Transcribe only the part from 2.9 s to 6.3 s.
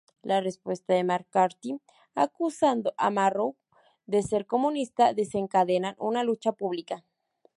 a Murrow de ser comunista desencadenan una